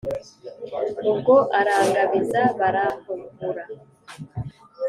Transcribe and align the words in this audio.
ubwo 1.09 1.35
arangabiza 1.59 2.41
barampuhura. 2.59 3.63